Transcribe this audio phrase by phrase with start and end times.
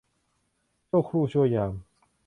[0.87, 1.73] ชั่วครู่ชั่วยาม